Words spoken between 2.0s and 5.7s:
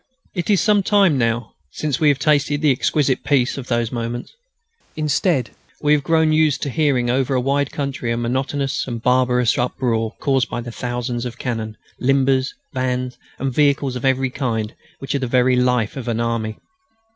have tasted the exquisite peace of those moments. Instead,